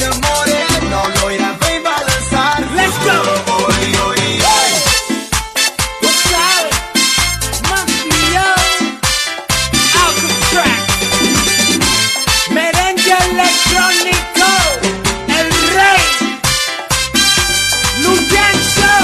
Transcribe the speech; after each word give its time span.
moreno 0.00 1.08
lo 1.20 1.30
irá 1.30 1.50
a 1.50 1.58
balanzar. 1.82 2.60
Let's 2.74 2.96
go. 3.04 3.18
Tú 6.00 6.08
sabes, 6.30 6.76
Alcatraz, 10.04 10.80
merengue 12.50 13.16
electrónico, 13.30 14.48
el 15.28 15.48
rey, 15.74 16.04
Luyenzo, 18.02 18.94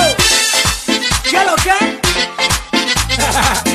¿qué 1.31 1.41
lo 1.45 1.57
que? 1.57 1.79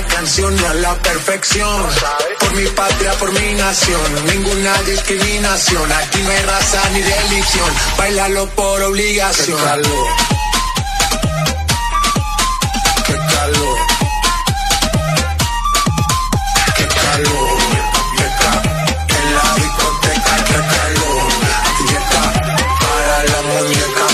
la 0.00 0.06
canción 0.06 0.64
a 0.64 0.74
la 0.74 0.94
perfección. 0.96 1.86
Por 2.38 2.54
mi 2.54 2.66
patria, 2.68 3.12
por 3.14 3.32
mi 3.32 3.54
nación, 3.54 4.26
ninguna 4.26 4.82
discriminación. 4.82 5.92
Aquí 5.92 6.22
no 6.22 6.30
hay 6.30 6.42
raza 6.42 6.80
ni 6.92 7.02
religión. 7.02 7.70
Bailalo 7.96 8.48
por 8.50 8.82
obligación. 8.82 9.58
Qué 13.06 13.16
calor. 13.34 13.76
Qué 16.76 16.86
calor. 16.86 17.58
Qué 18.18 18.26
calor. 18.42 18.66
En 19.18 19.34
la 19.34 19.54
discoteca, 19.62 20.34
qué 20.48 20.58
calor. 20.76 21.28
Para 22.84 23.24
la 23.24 23.40
muñeca. 23.48 24.06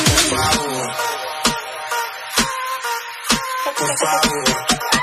Por 3.79 3.98
favor. 3.98 4.94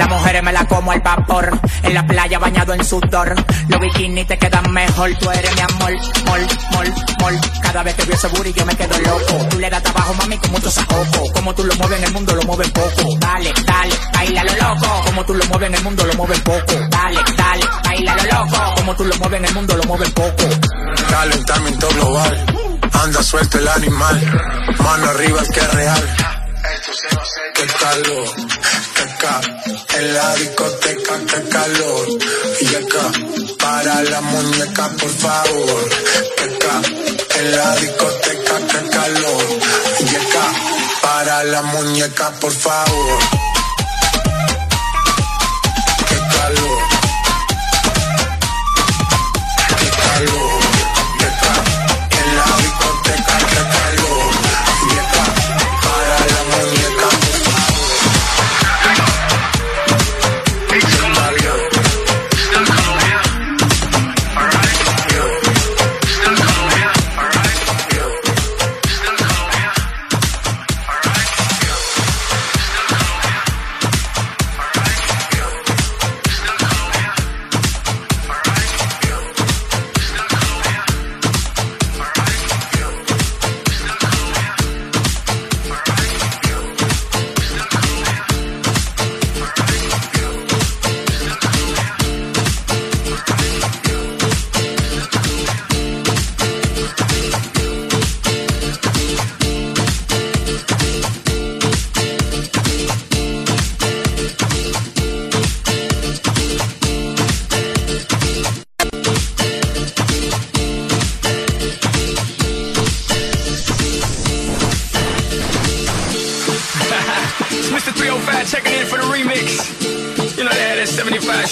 Las 0.00 0.08
mujeres 0.08 0.42
me 0.42 0.50
la 0.50 0.64
como 0.64 0.92
al 0.92 1.00
vapor, 1.02 1.60
en 1.82 1.92
la 1.92 2.06
playa 2.06 2.38
bañado 2.38 2.72
en 2.72 2.82
sudor. 2.82 3.34
Los 3.68 3.80
bikinis 3.80 4.26
te 4.26 4.38
quedan 4.38 4.72
mejor, 4.72 5.14
tú 5.16 5.30
eres 5.30 5.54
mi 5.54 5.60
amor, 5.60 5.92
mol, 6.24 6.40
mol, 6.72 6.94
mol. 7.20 7.40
Cada 7.60 7.82
vez 7.82 7.94
que 7.96 8.06
veo 8.06 8.14
ese 8.14 8.28
booty 8.28 8.50
yo 8.54 8.64
me 8.64 8.74
quedo 8.74 8.98
loco. 8.98 9.46
Tú 9.50 9.58
le 9.58 9.68
das 9.68 9.82
trabajo, 9.82 10.14
mami, 10.14 10.38
con 10.38 10.52
mucho 10.52 10.70
sajoco. 10.70 11.32
Como 11.34 11.54
tú 11.54 11.64
lo 11.64 11.74
mueves 11.74 11.98
en 11.98 12.04
el 12.06 12.12
mundo, 12.14 12.34
lo 12.34 12.42
mueves 12.44 12.70
poco. 12.70 13.18
Dale, 13.18 13.52
dale, 13.66 13.94
baila 14.14 14.44
lo 14.44 14.52
loco. 14.54 15.02
Como 15.04 15.24
tú 15.26 15.34
lo 15.34 15.44
mueves 15.44 15.68
en 15.68 15.74
el 15.74 15.82
mundo, 15.82 16.06
lo 16.06 16.14
mueves 16.14 16.40
poco. 16.40 16.74
Dale, 16.88 17.20
dale, 17.36 17.64
baila 17.84 18.16
lo 18.16 18.24
loco. 18.24 18.74
Como 18.76 18.96
tú 18.96 19.04
lo 19.04 19.16
mueves 19.18 19.38
en 19.38 19.44
el 19.44 19.54
mundo, 19.54 19.76
lo 19.76 19.84
mueves 19.84 20.10
poco. 20.12 20.44
Calentamiento 21.10 21.88
global. 21.90 22.46
Anda 22.90 23.22
suelto 23.22 23.58
el 23.58 23.68
animal. 23.68 24.40
Mano 24.78 25.10
arriba 25.10 25.42
es 25.42 25.50
que 25.50 25.60
es 25.60 25.74
real. 25.74 26.16
Qué 27.54 27.66
calor, 27.66 28.24
ca. 29.20 29.40
En 29.98 30.14
la 30.14 30.34
discoteca, 30.34 31.14
qué 31.28 31.48
calor. 31.48 32.06
Y 32.60 32.74
acá, 32.74 33.04
para 33.58 34.02
la 34.02 34.20
muñeca, 34.20 34.88
por 35.00 35.10
favor. 35.10 35.88
Ca. 36.62 36.82
En 37.38 37.56
la 37.56 37.76
discoteca, 37.76 38.54
qué 38.70 38.90
calor. 38.90 39.44
Y 40.00 40.16
acá, 40.16 40.46
para 41.02 41.44
la 41.44 41.62
muñeca, 41.62 42.30
por 42.40 42.52
favor. 42.52 43.49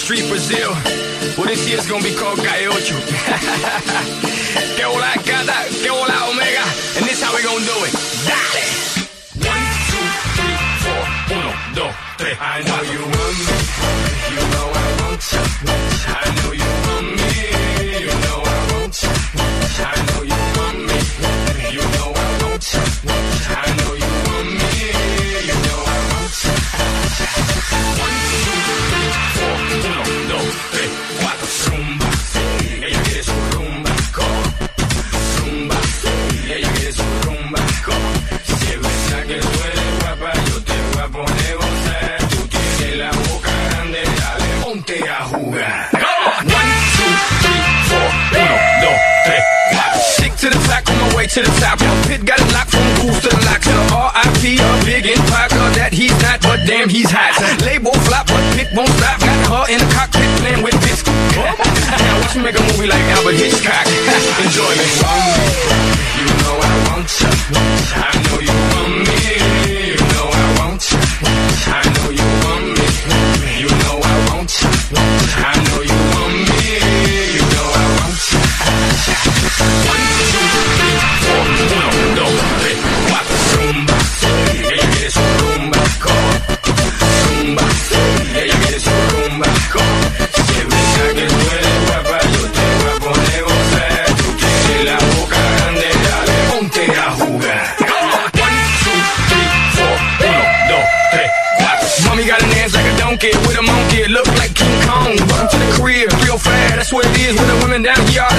Street 0.09 0.27
Brazil. 0.27 0.71
Well, 1.37 1.45
this 1.45 1.69
year's 1.69 1.85
gonna 1.85 2.03
be 2.03 2.15
called 2.15 2.39
Calle 2.39 2.69
Ocho. 2.69 2.97
que 4.75 4.83
hola 4.83 5.13
gata, 5.23 5.69
que 5.83 5.89
hola 5.91 6.31
omega. 6.31 6.63
And 6.97 7.05
this 7.05 7.21
how 7.21 7.35
we 7.35 7.43
gonna 7.43 7.63
do 7.63 7.85
it. 7.85 7.93
Dale. 8.25 8.98
A 54.59 54.85
big 54.85 55.05
empire. 55.07 55.49
Cause 55.49 55.75
that 55.75 55.91
he's 55.93 56.15
not, 56.21 56.41
but 56.41 56.59
damn 56.67 56.89
he's 56.89 57.09
hot. 57.09 57.35
Label 57.63 57.93
flop, 58.05 58.27
but 58.27 58.43
Pit 58.55 58.69
won't 58.75 58.91
stop. 58.99 59.19
Got 59.19 59.39
her 59.47 59.65
in 59.73 59.79
the 59.79 59.89
cockpit 59.95 60.29
playing 60.43 60.63
with 60.63 60.75
bits. 60.83 61.03
now 61.39 62.19
watch 62.21 62.35
me 62.35 62.43
make 62.43 62.57
a 62.59 62.63
movie 62.73 62.87
like 62.87 63.03
Albert 63.15 63.37
Hitchcock. 63.39 63.85
Enjoy 64.43 64.71
me. 64.75 65.28
funky 103.19 103.37
with 103.47 103.57
a 103.57 103.61
monkey, 103.61 104.07
look 104.07 104.27
like 104.37 104.53
King 104.53 104.81
Kong. 104.87 105.15
Welcome 105.27 105.49
to 105.49 105.57
the 105.57 105.71
career, 105.77 106.07
real 106.23 106.37
fast, 106.37 106.75
that's 106.75 106.93
what 106.93 107.05
it 107.05 107.17
is. 107.19 107.33
With 107.35 107.47
the 107.47 107.57
women 107.65 107.81
down 107.83 107.99
here, 108.07 108.23
all 108.23 108.29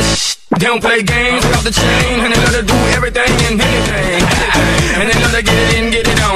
They 0.59 0.67
don't 0.67 0.81
play 0.81 1.03
games, 1.03 1.45
off 1.57 1.65
the 1.65 1.71
chain, 1.71 2.21
and 2.21 2.33
they 2.33 2.41
love 2.41 2.55
to 2.55 2.63
do 2.63 2.79
everything 2.97 3.33
and 3.47 3.61
anything, 3.61 3.95
anything. 3.95 5.01
And 5.01 5.11
they 5.11 5.17
love 5.23 5.33
to 5.33 5.43
get 5.43 5.57
it 5.57 5.79
in, 5.79 5.91
get 5.91 6.09
it 6.09 6.21
on. 6.23 6.30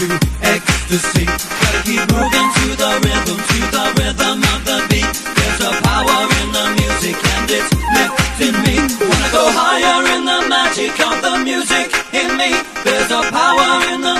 Into 0.00 0.16
ecstasy. 0.40 1.26
Gotta 1.26 1.80
keep 1.84 2.00
moving 2.08 2.48
to 2.56 2.66
the 2.80 2.92
rhythm, 3.04 3.36
to 3.36 3.58
the 3.76 3.84
rhythm 4.00 4.38
of 4.40 4.60
the 4.64 4.78
beat. 4.88 5.12
There's 5.36 5.60
a 5.60 5.72
power 5.84 6.20
in 6.40 6.48
the 6.56 6.66
music 6.80 7.16
and 7.34 7.50
it's 7.50 7.70
lifting 7.92 8.56
me. 8.64 8.76
Wanna 9.04 9.28
go 9.32 9.44
higher 9.52 10.00
in 10.16 10.24
the 10.24 10.48
magic 10.48 10.96
of 10.96 11.20
the 11.20 11.44
music 11.44 11.92
in 12.14 12.36
me. 12.40 12.56
There's 12.84 13.10
a 13.10 13.22
power 13.30 13.92
in 13.92 14.00
the 14.00 14.11